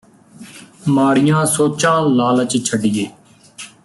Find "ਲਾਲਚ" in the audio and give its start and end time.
2.01-2.57